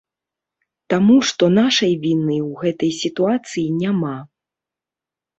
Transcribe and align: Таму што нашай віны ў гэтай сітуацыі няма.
Таму 0.93 1.17
што 1.31 1.49
нашай 1.57 1.91
віны 2.05 2.37
ў 2.47 2.51
гэтай 2.61 2.91
сітуацыі 3.01 3.67
няма. 3.83 4.15